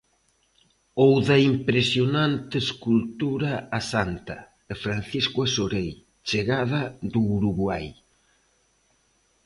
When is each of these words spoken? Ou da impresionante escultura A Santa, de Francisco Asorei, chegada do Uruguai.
Ou 1.05 1.13
da 1.27 1.37
impresionante 1.51 2.55
escultura 2.65 3.51
A 3.77 3.79
Santa, 3.93 4.35
de 4.69 4.75
Francisco 4.83 5.37
Asorei, 5.47 5.89
chegada 6.29 6.81
do 7.11 7.21
Uruguai. 7.37 7.85